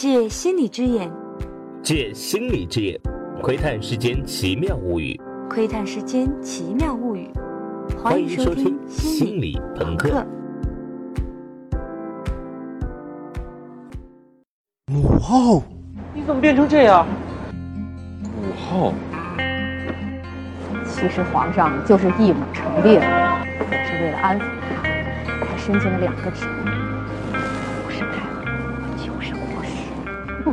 [0.00, 1.12] 借心理之眼，
[1.82, 2.98] 借心理之眼，
[3.42, 5.20] 窥探世间奇妙物语。
[5.46, 7.30] 窥探世间奇妙物语。
[8.02, 10.08] 欢迎收听《心理朋克》。
[14.86, 15.62] 母后，
[16.14, 17.06] 你怎么变成这样？
[18.24, 18.94] 母后，
[20.86, 24.82] 其实皇上就是一母成病，也是为了安抚他，
[25.44, 26.48] 才申请了两个职务，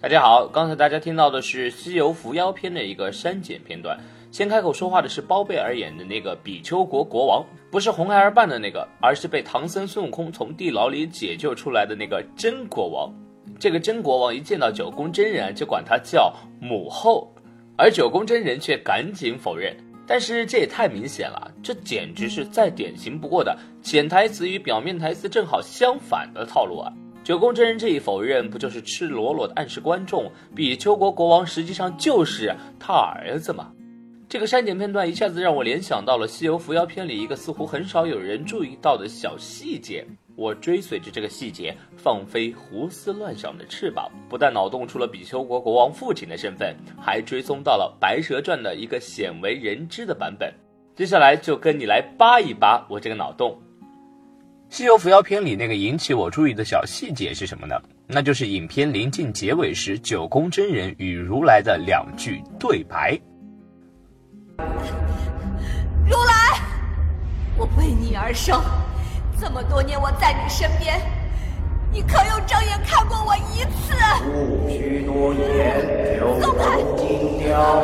[0.00, 3.96] 大家好，刚才大家听到的是《西游伏妖篇》的一个删减片段。
[4.30, 13.14] 先开口说话的是包贝尔演的那个比丘国国王，不是红孩儿扮的那个，而是被唐僧孙悟空从地牢里解救出来的那个真国王。
[13.58, 17.32] 这个真国王一见到九宫真人就管他叫母后，
[17.76, 19.76] 而九宫真人却赶紧否认。
[20.06, 26.92] 但是这也太明显了，这简直是再典型不过的潜台词与表面台词正好相反的套路啊！
[27.22, 33.72] 九宫真人这一否认，不就是赤裸裸的暗示观众，比丘国国王实际上就是他儿子吗？
[34.28, 40.06] 这个删减片段一下子让我联想到了《西游伏妖篇》里一个似乎很少有人注意到的小细节。
[40.36, 50.52] 我追随着这个细节，放飞胡思乱想的翅膀，不但脑洞出了比丘国国王父亲的身份，还追踪到了《白蛇传》的一个鲜为人知的版本。
[50.96, 53.50] 接下来就跟你来扒一扒我这个脑洞。
[54.76, 57.74] 《西游伏妖篇》里那个引起我注意的小细节是什么呢？
[58.06, 63.18] 那就是影片临近结尾时，九宫真人与如来的两句对白。
[66.06, 66.60] 如来，
[67.56, 68.60] 我为你而生，
[69.40, 71.00] 这么多年我在你身边，
[71.90, 73.94] 你可有正眼看过我一次？
[74.22, 76.80] 不需多言，松开！
[76.96, 77.82] 金雕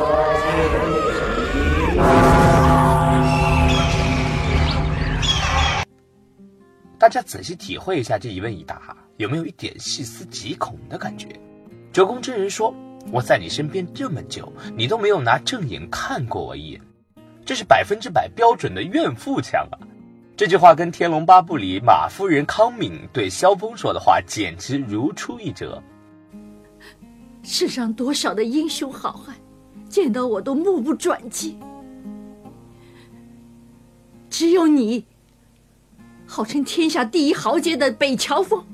[6.98, 11.28] 大家仔细体会一下这一问一答，有没有一点细思极恐的感觉？
[11.92, 12.72] 九宫真人说
[13.10, 16.80] ：“我在你身边这么久，你都没有拿正眼看过我一眼。”
[17.44, 19.76] 这是百分之百标准的怨妇腔啊！
[20.40, 25.82] 这句话跟《天龙八部》里马夫人康敏对萧峰说的话简直如出一辙。
[27.42, 29.36] 世上多少的英雄好汉，
[29.90, 31.60] 见到我都目不转睛，
[34.30, 35.04] 只有你。
[36.26, 38.64] 号称天下第一豪杰的北乔峰，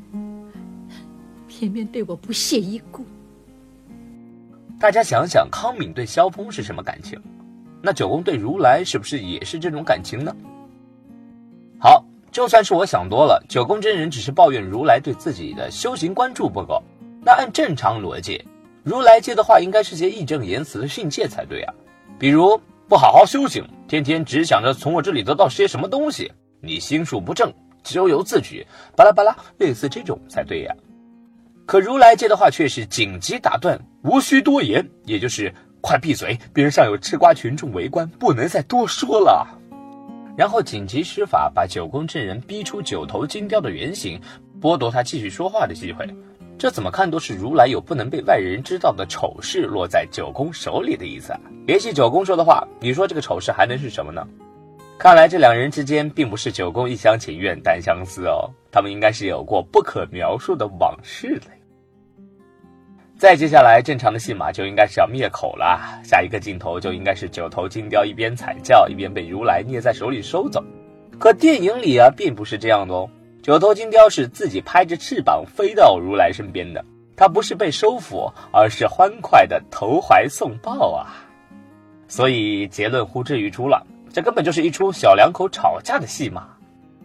[1.49, 3.05] 偏偏对我不屑一顾。
[4.78, 7.21] 大家想想，康敏对萧峰是什么感情？
[7.82, 10.32] 那九公对如来是不是也是这种感情呢？
[11.78, 16.82] 好，就算是我想多了，九宫真人只是抱怨如来对自己的修行关注不够。
[17.22, 18.44] 那按正常逻辑，
[18.82, 21.75] 如来接的话应该是些义正言辞的训诫才对啊，
[22.19, 26.32] 比如不好好修行，天天只想着从我这里得到些什么东西。
[26.60, 27.53] 你心术不正，
[27.84, 28.66] 咎由自取，
[28.97, 30.75] 巴拉巴拉，类似这种才对呀。
[31.66, 39.47] 可如来接的话却是紧急打断，无需多言，也就是快闭嘴，边上有吃瓜群众围观，不能再多说了。
[40.37, 44.21] 然后紧急施法，把九宫真人逼出九头金雕的原形，
[44.61, 46.07] 剥夺他继续说话的机会。
[46.59, 51.35] 这怎么看都是如来有不能被外人知道的丑事落在九宫手里的意思。
[51.67, 54.27] 联系九宫说的话，你说这个丑事还能是什么呢？
[54.99, 61.47] 看来这两人之间并不是九宫一厢情愿单相思哦，他们应该是有过不可描述的往事的。
[63.19, 70.62] 再接下来，正常的戏码就应该是要灭口了，下一个镜头就应该是九头金雕一边惨叫，一边被如来捏在手里收走。
[71.19, 73.09] 可电影里啊，并不是这样的哦，
[73.43, 76.84] 九头金雕是自己拍着翅膀飞到如来身边的，
[77.16, 81.06] 它不是被收服，而是欢快的投怀送抱啊。
[82.09, 83.87] 所以结论呼之欲出了。
[84.12, 86.56] 这根本就是一出小两口吵架的戏码。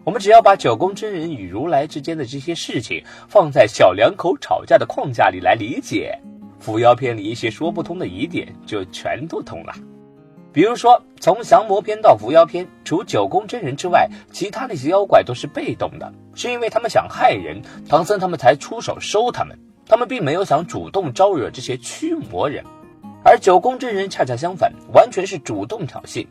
[0.04, 6.18] 我们只要把九宫真人与如来之间的这些事情放在小两口吵架的框架里来理解，
[6.58, 9.72] 伏妖篇里一些说不通的疑点就全都通了。
[10.52, 19.56] 比如说，从降魔篇到伏妖篇，除九宫真人之外，其他那些妖怪都是被动的，是因为他们想害人，唐僧他们才出手收他们，
[19.86, 22.64] 他们并没有想主动招惹这些驱魔人。
[23.24, 26.26] 而九宫真人恰恰相反，完全是主动挑衅。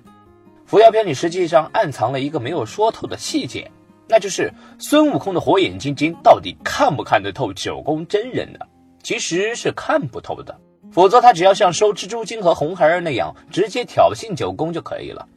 [0.71, 3.69] 伏妖篇里实际上暗藏了一个没有说透的细节，
[4.07, 8.59] 那就是孙悟空的火眼金睛到底看不看得透九宫真人呢？
[9.03, 10.57] 其实是看不透的，
[10.89, 15.27] 否则他只要像收蜘蛛精和红孩儿那样直接挑衅九宫就可以了。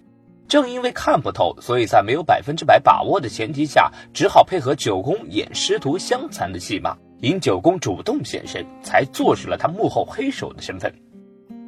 [0.47, 10.95] 正因为看不透，所以在没有百分之百把握的前提下，只好配合九宫演师徒相残的戏码，引九宫主动现身，才坐实了他幕后黑手的身份。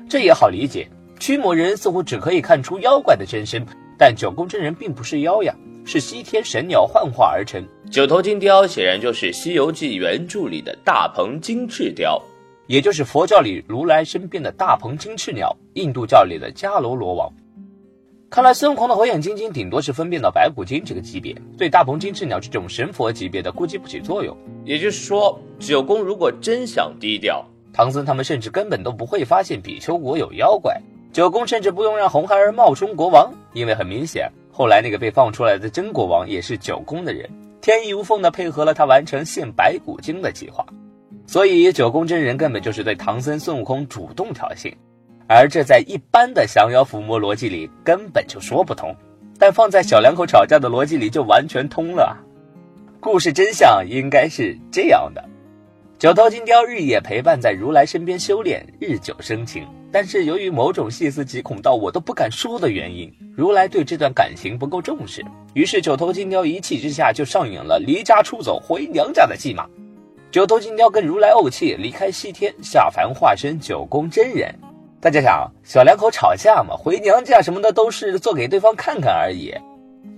[0.09, 0.89] 这也好理解。
[1.19, 3.65] 驱魔人似乎只可以看出妖怪的真身，
[3.99, 5.55] 但九宫真人并不是妖呀，
[5.85, 7.65] 是西天神鸟幻化而成。
[7.91, 12.21] 九头金雕显然就是《西游记》原著里的大鹏金翅雕，
[12.67, 17.33] 也就是佛教里如来身边的大鹏金翅鸟，印度教里的迦楼罗王。
[18.29, 24.37] 看来孙悟空的火眼金睛顶多是分辨到白骨精这个级别，对大鹏金翅鸟这种神佛级别的估计不起作用。
[24.65, 30.77] 也就是说，九宫如果真想低调，唐僧他们甚至根本都不会发现比丘国有妖怪。
[31.17, 37.31] 九宫甚至不用让红孩儿冒充国王，因为很明显，后来那个被放出来的真国王也是九宫的人，
[37.63, 40.67] 天衣无缝的配合了他完成献白骨精的计划。
[41.27, 44.75] 所以九宫真人根本就是对唐僧孙悟空主动挑衅。
[45.27, 48.95] 而这在一般的降妖伏魔逻辑里根本就说不通，
[49.39, 52.19] 但放在小两口吵架的逻辑里就完全通了。
[53.01, 55.25] 故事真相应该是这样的：
[55.99, 59.67] 九头金雕日夜陪伴在如来身边修炼，日久生情。
[59.91, 69.67] 但是由于某种细思极恐到我都不敢说的原因，如来对这段感情不够重视，于是九头金雕一气之下就上演了离家出走回娘家的戏码。
[70.31, 74.55] 九头金雕跟如来怄气，离开西天下凡，化身九宫真人。
[75.01, 79.55] 大家想，小两口吵架嘛，回娘家什么的都是做给对方看看而已，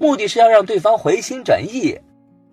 [0.00, 1.96] 目的是要让对方回心转意。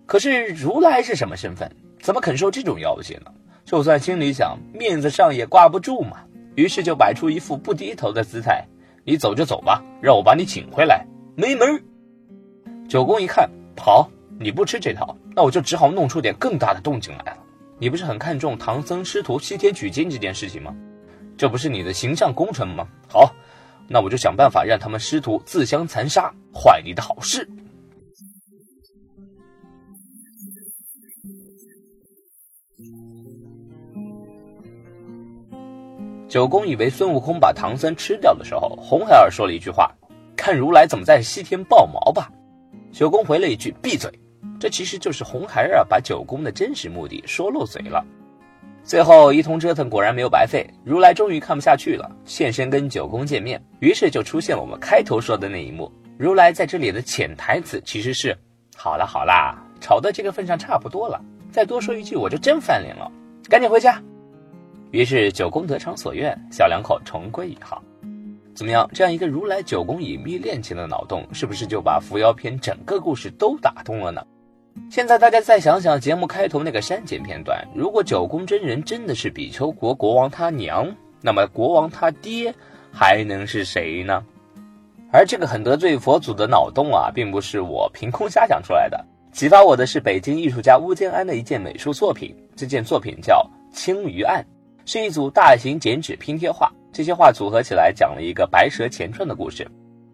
[0.06, 1.68] 可是如来是什么身份？
[2.06, 3.32] 怎么肯受这种要挟呢？
[3.64, 6.18] 就算心里想，面子上也挂不住嘛。
[6.54, 8.64] 于是就摆出一副不低头的姿态
[9.02, 11.04] ：“你走就走吧，让我把你请回来，
[11.34, 11.82] 没门。”
[12.88, 14.08] 九公一看，好，
[14.38, 17.38] 你不吃这套，那我就只好弄出点更大的动静来了。
[17.80, 20.72] 你不是很看重唐僧师徒西天取经这件事情吗？
[21.36, 22.86] 这不是你的形象工程吗？
[23.08, 23.34] 好，
[23.88, 27.50] 那我就想办法让他们师徒自相残杀，坏你的好事。
[36.28, 39.92] 九公以为孙悟空把唐僧吃掉的时候，红孩儿说了一句话
[40.36, 42.30] ：“看如来怎么在西天爆毛吧。”
[42.90, 44.10] 九公回了一句：“闭嘴。”
[44.58, 48.04] 这其实就是红孩儿把九公的真实目的说漏嘴了。
[48.82, 55.92] 最后一通折腾果然没有白费，如来终于看不下去了，现身跟九公见面，于是就出现了我们开头说的那一幕。
[56.18, 58.36] 如来在这里的潜台词其实是：
[58.74, 61.20] 好了好啦，吵到这个份上差不多了，
[61.52, 63.12] 再多说一句我就真翻脸了，
[63.48, 64.02] 赶紧回家。
[64.90, 67.82] 于是九公得偿所愿，小两口重归于好。
[68.54, 68.88] 怎么样？
[68.94, 74.22] 这样一个如来九宫隐秘恋情的脑洞，是不是就把伏妖篇整个故事都打通了呢？
[74.90, 80.90] 现在大家再想想节目开头那个删减片段，如果九宫真人真的是比丘国国王他娘，
[81.20, 82.54] 那么国王他爹
[82.92, 84.22] 还能是谁呢？
[85.12, 89.02] 而这个很得罪佛祖的脑洞啊，并不是我凭空瞎想出来的，
[89.32, 93.34] 启发我的是北京艺术家邬建安的一件美术作品，这件作品叫
[93.76, 94.42] 《青鱼案》，
[94.88, 99.66] 是一组大型剪纸拼贴画，这些画组合起来讲了一个《白蛇前传》的故事，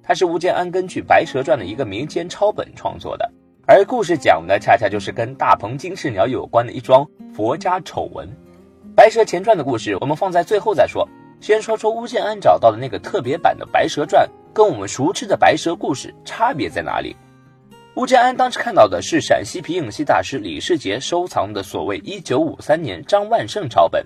[0.03, 3.31] 它是吴建安根据《白蛇传》的一个民间抄本创作的。
[3.67, 8.27] 而故事讲的恰恰就是跟大鹏金翅鸟有关的一桩佛家丑闻，
[8.97, 11.07] 《白蛇前传》的故事我们放在最后再说。
[11.39, 17.15] 先说说吴建安找到的那个特别版的《白蛇传》，跟我们熟知的白蛇故事差别在哪里？
[17.95, 24.03] 吴建安当时看到的是陕西皮影戏大师李世杰收藏的所谓1953年张万胜抄本，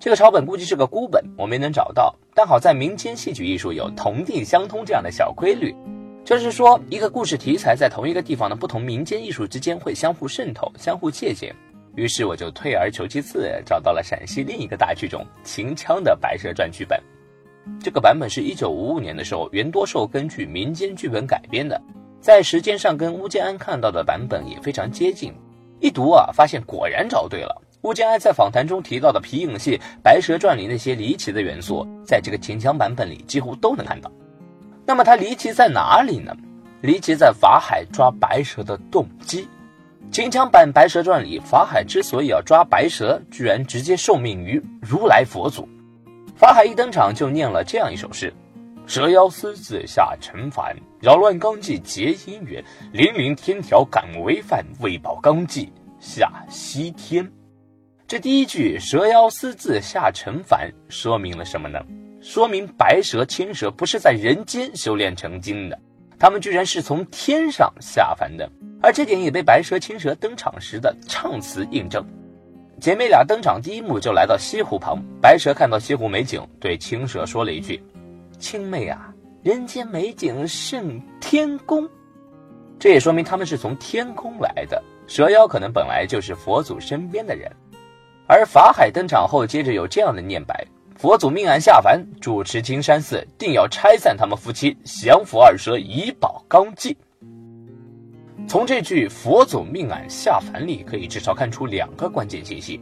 [0.00, 2.14] 这个抄本估计是个孤本，我没能找到。
[2.34, 5.74] 但好在民间戏曲艺术有同地相通这样的小规律。
[6.24, 11.54] 就是说，一个故事题材在同一个地方的不同民间艺术之间会相互渗透、相互借鉴。
[11.96, 17.02] 于是我就退而求其次，找到了陕西另一个大剧种秦腔的《白蛇传》剧本。
[17.82, 21.80] 这个版本是一九五五年的时候袁多寿根据民间剧本改编的，
[22.20, 25.34] 在时间上跟乌建安看到的版本也非常接近。
[25.80, 27.62] 一读啊，发现果然找对了。
[27.80, 34.10] 邬建安在访谈中提到的皮影戏《白蛇传》里那些离奇的元素，在这个秦腔版本里几乎都能看到。
[34.84, 36.34] 那么它离奇在哪里呢？
[36.80, 39.48] 离奇在法海抓白蛇的动机。
[40.10, 45.68] 秦腔版《白蛇传》里，法海之所以要抓白蛇，居然直接受命于如来佛祖。
[46.34, 48.32] 法海一登场就念了这样一首诗
[48.86, 55.70] ：“蛇妖私自下尘凡，扰乱纲纪结姻缘，凛凛天条敢违犯，为保纲纪
[56.00, 57.30] 下西天。”
[58.08, 61.78] 这第一句“蛇妖私自下尘凡”说明了什么呢？
[62.22, 65.78] 说明白蛇、青蛇不是在人间修炼成精的，
[66.18, 68.50] 他们居然是从天上下凡的，
[68.82, 72.02] 而这点也被白蛇、青蛇登场时的唱词印证。
[72.80, 77.78] 姐妹俩登场第一幕就来到西湖旁，白蛇看到西湖美景，对青蛇说了一句
[78.40, 79.12] ：“青妹啊，
[79.42, 81.86] 人间美景胜天宫。”
[82.80, 84.82] 这也说明他们是从天宫来的。
[85.06, 87.50] 蛇妖可能本来就是佛祖身边的人，
[88.28, 90.62] 而法海登场后，接着有这样的念白。
[90.98, 96.94] 佛祖命案下凡，主持金山寺，定要拆散他们夫妻，降服二蛇，以保纲纪。
[98.46, 102.78] 从这句“佛祖命案下凡”里，可以至少看出两个关键信息。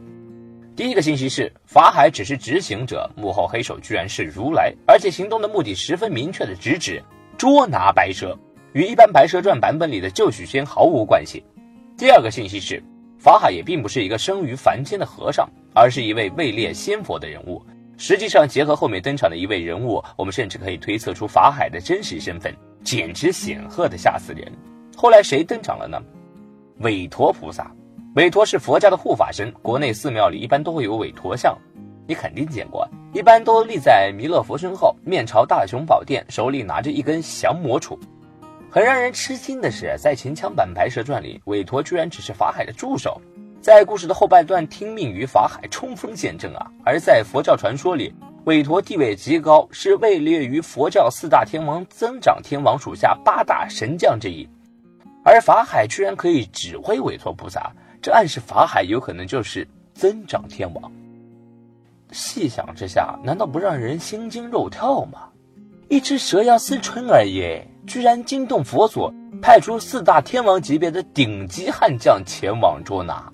[0.75, 7.01] 第一个信息是，法海只是执行者，幕后黑手居然是如来，而且行动的目的十分明确的直指
[7.37, 8.37] 捉拿白蛇，
[8.73, 11.41] 与一般《白蛇传》版本里的救许仙毫无关系。
[11.97, 12.83] 第二个信息是，
[13.27, 17.61] 法海也并不是一个生于凡间的和尚，而是一位位列仙佛的人物。
[17.97, 22.55] 实际上，结合后面登场的一位人物，我们甚至可以推测出法海的真实身份，
[22.85, 24.49] 简直显赫的吓死人。
[24.95, 26.01] 后来谁登场了呢？
[26.77, 27.69] 韦陀菩萨。
[28.15, 31.53] 韦陀是佛家的护法神，国内寺庙里一般都会有韦陀像，
[32.07, 32.87] 你肯定见过。
[33.11, 37.99] 一般都立在弥勒佛身后，面朝大雄宝殿，手里拿着一根降魔杵。
[38.77, 43.19] 很让人吃惊的是，在秦腔版《白蛇传》里，韦陀居然只是法海的助手。
[43.59, 48.13] 在故事的后半段，听命于法海冲锋陷阵啊；而在佛教传说里，
[48.45, 54.47] 韦陀地位极高，是位列于佛教四大天王增长天王属下八大神将之一。
[55.25, 60.91] 而法海居然可以指挥韦陀菩萨，这暗示法海有可能就是增长天王。
[62.11, 65.29] 细想之下，难道不让人心惊肉跳吗？
[65.89, 73.31] 一只蛇妖思春而已，居然惊动佛祖，派出四大天王级别的顶级悍将前往捉拿。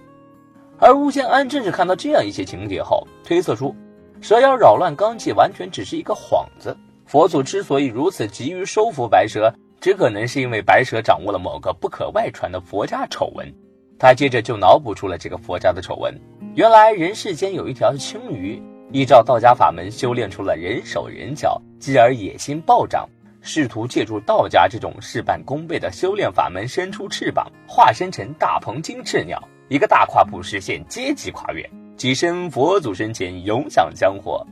[0.78, 3.76] 而乌建安正是看到这样一些情节后，推测出
[4.22, 6.78] 蛇妖扰乱纲纪完全只是一个幌子。
[7.06, 13.52] 佛祖之所以如此急于收服白蛇，只可能是因为白蛇掌握了某个不可外传的佛家丑闻。
[13.98, 16.14] 他接着就脑补出了这个佛家的丑闻：
[16.54, 18.62] 原来人世间有一条青鱼，
[18.94, 23.10] 依照道家法门修炼出了人手人脚，继而野心暴涨，
[23.42, 29.42] 试图借助道家这种事半功倍的修炼法门伸出翅膀，化身成大鹏金翅鸟。
[29.68, 34.46] 一个大跨步实现阶级跨越，跻身佛祖身前，永享香火。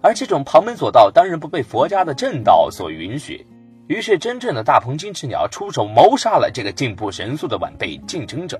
[0.00, 3.46] 而这种旁门左道当然不被佛家的正道所允许。
[3.88, 8.58] 于是，真正的大鹏金翅鸟出手谋杀了这个进步神速的晚辈竞争者。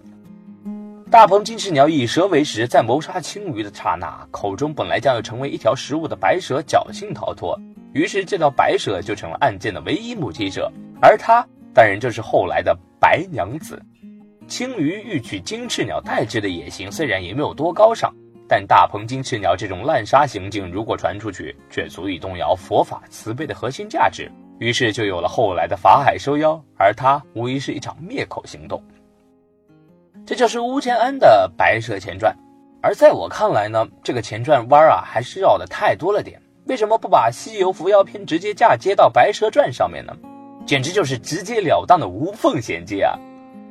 [1.13, 7.55] 大鹏金翅鸟以蛇为食，在谋杀青鱼的刹那，口中本来将要成为一条食物的白蛇侥幸逃脱，
[7.93, 13.79] 于是这条白蛇就成了案件的唯一目击者，而他当然就是后来的白娘子。
[14.49, 18.11] 青鱼欲取金翅鸟代之的野心虽然也没有多高尚，
[18.49, 24.33] 但大鹏金翅鸟这种滥杀行径如果传出去，却足以动摇佛法慈悲的核心价值。
[24.59, 28.83] 于是就有了后来的法海收妖，而它无疑是一场灭口行动。
[30.25, 32.33] 这就是乌建安的《白蛇前传》，
[32.81, 36.41] 而在我看来呢，这个前传弯啊还是绕的太多了点。
[36.67, 40.17] 为什么不把《西游伏妖篇》直接嫁接到《白蛇传》上面呢？
[40.65, 43.19] 简直就是直截了当的无缝衔接啊！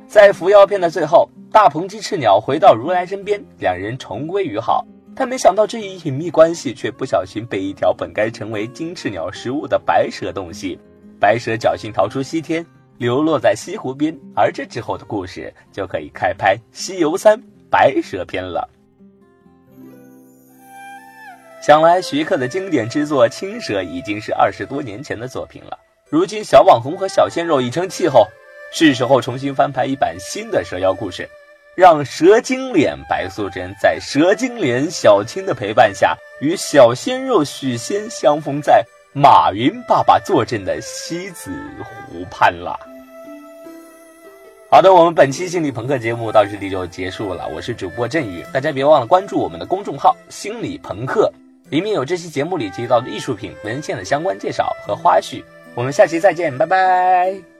[0.06, 4.86] 在伏妖篇的最后，大鹏鸡翅鸟回到如来身边，两人重归于好。
[5.16, 10.78] 但没想到这一隐秘关系却不小心被一条本该成为金翅鸟食物的白蛇洞悉。
[11.18, 12.66] 白蛇侥幸逃出西天，
[12.98, 14.16] 流落在西湖边。
[14.34, 18.68] 而这之后的故事就可以开拍《西游三白蛇篇》了。
[21.62, 25.78] 想来徐克的经典之作《青蛇》已经是二十多年前的作品了，
[26.10, 28.26] 如今小网红和小鲜肉已成气候。
[28.74, 31.28] 是时候重新翻拍一版新的蛇妖故事，
[31.76, 41.50] 让蛇精脸白素贞在蛇精脸小青的陪伴下，与小鲜肉许仙相逢在马云爸爸坐镇的西子
[41.84, 42.78] 湖畔啦。
[44.70, 47.46] 好的，我们本期心理朋克节目到这里就结束了。
[47.54, 51.30] 我是主播振宇，大家别忘了关注我们的公众号“心理朋克”，
[51.68, 55.44] 里面有这期节目里提到的艺术品文献的相关介绍和花絮。
[55.74, 57.51] 我们下期再见，拜拜。